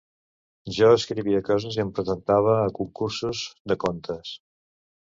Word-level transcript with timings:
Jo 0.77 0.87
escrivia 0.93 1.43
coses 1.51 1.77
i 1.79 1.83
em 1.85 1.91
presentava 2.01 2.57
a 2.63 2.67
concursos 2.81 3.47
de 3.73 3.81
contes. 3.87 4.35